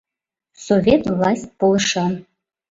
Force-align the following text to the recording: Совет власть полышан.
Совет 0.65 1.03
власть 1.17 1.51
полышан. 1.59 2.13